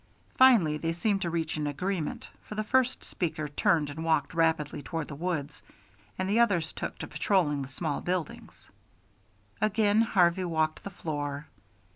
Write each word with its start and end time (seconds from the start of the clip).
Finally 0.33 0.77
they 0.77 0.91
seemed 0.93 1.21
to 1.21 1.29
reach 1.29 1.57
an 1.57 1.67
agreement; 1.67 2.27
for 2.41 2.55
the 2.55 2.63
first 2.63 3.03
speaker 3.03 3.47
turned 3.47 3.87
and 3.87 4.03
walked 4.03 4.33
rapidly 4.33 4.81
toward 4.81 5.07
the 5.07 5.13
woods, 5.13 5.61
and 6.17 6.27
the 6.27 6.39
others 6.39 6.73
took 6.73 6.97
to 6.97 7.05
patrolling 7.05 7.61
the 7.61 7.69
small 7.69 8.01
building. 8.01 8.49
Again 9.61 10.01
Harvey 10.01 10.45
walked 10.45 10.83
the 10.83 10.89
floor. 10.89 11.45